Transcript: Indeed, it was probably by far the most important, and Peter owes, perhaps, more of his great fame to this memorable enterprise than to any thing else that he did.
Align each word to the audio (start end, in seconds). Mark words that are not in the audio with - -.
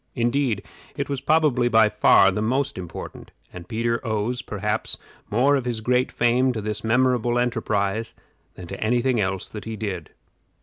Indeed, 0.15 0.63
it 0.97 1.09
was 1.09 1.21
probably 1.21 1.67
by 1.67 1.87
far 1.87 2.31
the 2.31 2.41
most 2.41 2.79
important, 2.79 3.29
and 3.53 3.67
Peter 3.67 4.03
owes, 4.03 4.41
perhaps, 4.41 4.97
more 5.29 5.55
of 5.55 5.65
his 5.65 5.79
great 5.79 6.11
fame 6.11 6.51
to 6.53 6.59
this 6.61 6.83
memorable 6.83 7.37
enterprise 7.37 8.15
than 8.55 8.65
to 8.65 8.83
any 8.83 9.03
thing 9.03 9.21
else 9.21 9.47
that 9.49 9.65
he 9.65 9.75
did. 9.75 10.09